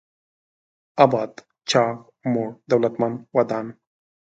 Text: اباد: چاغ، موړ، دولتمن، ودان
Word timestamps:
اباد: 1.03 1.33
چاغ، 1.69 1.95
موړ، 2.31 2.49
دولتمن، 2.69 3.13
ودان 3.35 3.67